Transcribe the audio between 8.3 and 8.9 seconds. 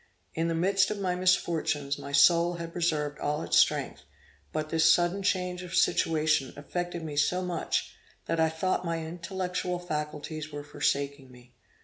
I thought